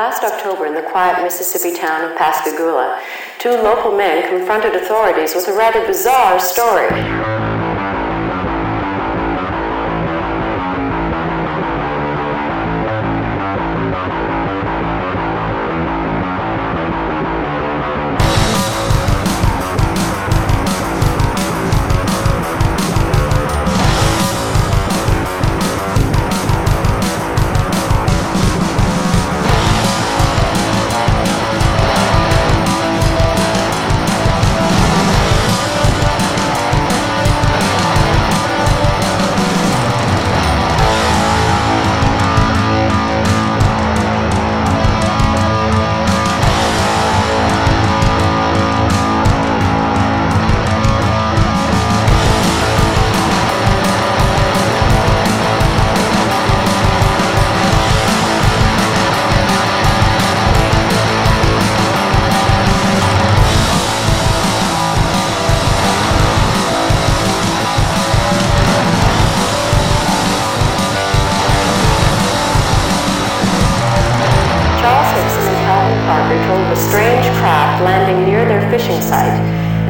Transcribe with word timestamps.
Last 0.00 0.24
October, 0.24 0.64
in 0.64 0.72
the 0.72 0.80
quiet 0.80 1.22
Mississippi 1.22 1.76
town 1.76 2.10
of 2.10 2.16
Pascagoula, 2.16 3.02
two 3.38 3.50
local 3.50 3.94
men 3.94 4.26
confronted 4.30 4.74
authorities 4.74 5.34
with 5.34 5.46
a 5.48 5.52
rather 5.52 5.86
bizarre 5.86 6.40
story. 6.40 7.49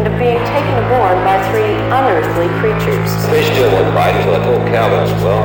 And 0.01 0.09
of 0.09 0.19
being 0.19 0.41
taken 0.49 0.75
aboard 0.85 1.21
by 1.29 1.37
three 1.53 1.77
unearthly 1.93 2.49
creatures. 2.61 3.11
Fish 3.29 3.53
still 3.53 3.69
wouldn't 3.71 3.95
bite 3.95 4.17
until 4.17 4.35
I 4.35 4.45
told 4.45 4.67
Calvin, 4.73 5.05
well, 5.21 5.45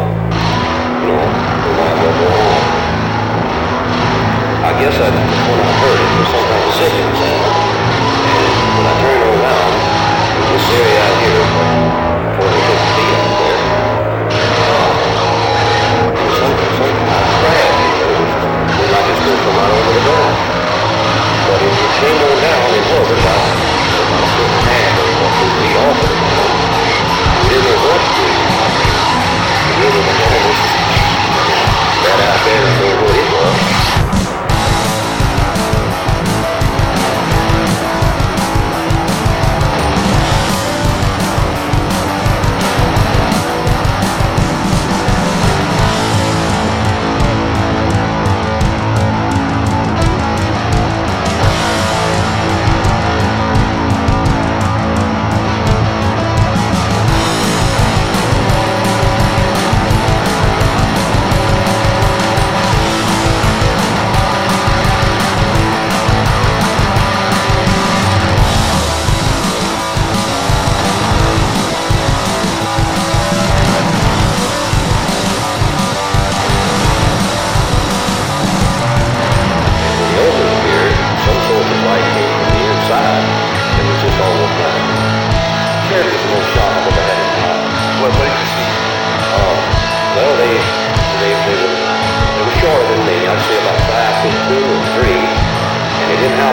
you 1.03 1.11
know, 1.11 1.27
we 1.59 1.71
might. 1.75 1.99
I 4.63 4.71
guess 4.79 4.95
I, 4.95 5.11
when 5.11 5.59
I 5.59 5.71
heard 5.83 5.99
it, 5.99 6.07
it 6.07 6.19
was 6.19 6.29
some 6.31 6.45
kind 6.47 6.63
of 6.63 6.73
signal 6.79 7.64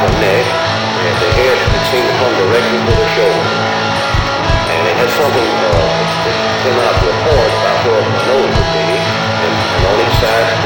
and 0.03 0.17
neck. 0.19 0.45
They 0.47 1.11
had 1.11 1.33
hair 1.39 1.55
that 1.55 1.83
seemed 1.91 2.09
to 2.09 2.17
come 2.19 2.35
directly 2.39 2.79
to 2.79 2.93
their 2.95 3.11
shoulders. 3.15 3.53
And 4.73 4.81
they 4.87 4.95
had 4.99 5.11
something 5.11 5.51
uh, 5.51 5.73
that 6.27 6.37
came 6.63 6.79
out 6.79 6.97
to 6.97 7.07
a 7.11 7.17
point 7.27 7.53
about 7.61 7.79
where 7.87 8.03
the 8.03 8.15
nose 8.27 8.55
would 8.57 8.71
be, 8.73 8.89
and, 8.97 9.55
and 9.55 9.83
on 9.87 9.97
each 10.01 10.17
side 10.23 10.62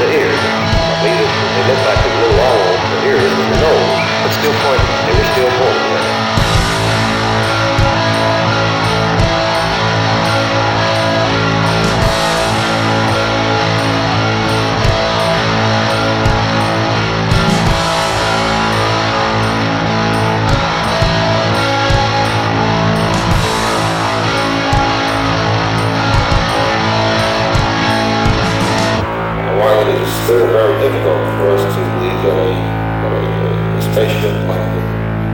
still 30.27 30.45
very 30.51 30.75
difficult 30.83 31.23
for 31.39 31.55
us 31.55 31.63
to 31.71 31.81
leave 32.03 32.23
a, 32.27 32.51
a, 32.51 33.79
a 33.79 33.81
spaceship 33.81 34.35
plane 34.43 34.75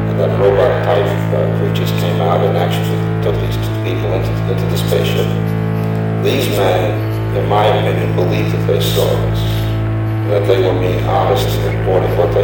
and 0.05 0.19
that 0.21 0.29
robot 0.37 0.85
type 0.85 1.01
uh, 1.33 1.49
creatures 1.57 1.89
came 1.97 2.21
out 2.21 2.45
and 2.45 2.53
actually 2.55 3.01
took 3.25 3.33
these 3.41 3.57
people 3.81 4.13
into, 4.13 4.29
into 4.53 4.65
the 4.69 4.77
spaceship, 4.77 5.25
these 6.21 6.45
men, 6.53 6.93
in 7.33 7.49
my 7.49 7.65
opinion, 7.65 8.13
believed 8.13 8.53
that 8.53 8.67
they 8.67 8.79
saw 8.79 9.09
us, 9.33 9.41
that 10.29 10.45
they 10.45 10.61
were 10.61 10.77
being 10.79 11.03
honest 11.09 11.47
and 11.47 11.79
reporting 11.79 12.15
what 12.15 12.31
they 12.35 12.42